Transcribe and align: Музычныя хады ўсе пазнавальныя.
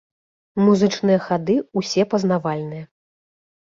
Музычныя 0.67 1.19
хады 1.27 1.59
ўсе 1.83 2.09
пазнавальныя. 2.17 2.85